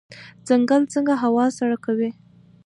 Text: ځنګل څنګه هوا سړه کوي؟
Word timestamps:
ځنګل 0.47 0.81
څنګه 0.93 1.13
هوا 1.23 1.45
سړه 1.57 1.77
کوي؟ 1.85 2.09